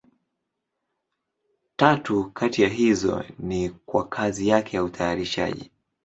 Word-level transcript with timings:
Tatu 1.75 2.31
kati 2.31 2.61
ya 2.61 2.69
hizo 2.69 3.23
ni 3.39 3.69
kwa 3.69 4.07
kazi 4.07 4.47
yake 4.47 4.77
ya 4.77 4.83
utayarishaji. 4.83 5.71